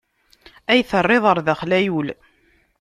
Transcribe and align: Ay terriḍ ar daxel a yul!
Ay 0.71 0.81
terriḍ 0.89 1.23
ar 1.31 1.39
daxel 1.45 1.71
a 1.77 1.79
yul! 1.85 2.07